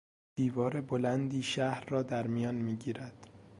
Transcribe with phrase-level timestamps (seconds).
[0.35, 3.27] دیوار بلندی شهر را درمیان میگیرد.